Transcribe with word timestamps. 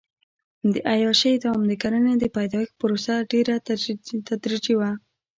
د 0.73 0.75
عیاشۍ 0.91 1.35
دام 1.43 1.59
د 1.67 1.71
کرنې 1.81 2.13
د 2.19 2.25
پیدایښت 2.35 2.73
پروسه 2.81 3.13
ډېره 3.31 3.55
تدریجي 4.45 4.75
وه. 4.79 4.91